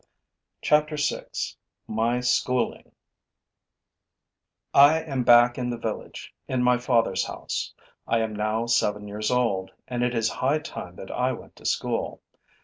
CHAPTER 0.63 0.95
VI. 0.97 1.25
MY 1.87 2.21
SCHOOLING 2.21 2.91
I 4.73 4.99
am 5.03 5.23
back 5.23 5.59
in 5.59 5.69
the 5.69 5.77
village, 5.77 6.33
in 6.47 6.63
my 6.63 6.79
father's 6.79 7.23
house. 7.27 7.71
I 8.07 8.21
am 8.21 8.35
now 8.35 8.65
seven 8.65 9.07
years 9.07 9.29
old; 9.29 9.69
and 9.87 10.01
it 10.01 10.15
is 10.15 10.27
high 10.29 10.57
time 10.57 10.95
that 10.95 11.11
I 11.11 11.33
went 11.33 11.55
to 11.57 11.67
school. 11.67 12.23